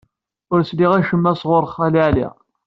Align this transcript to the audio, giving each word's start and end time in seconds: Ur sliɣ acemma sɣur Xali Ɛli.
Ur 0.53 0.59
sliɣ 0.69 0.91
acemma 0.99 1.31
sɣur 1.41 1.63
Xali 1.75 2.01
Ɛli. 2.07 2.27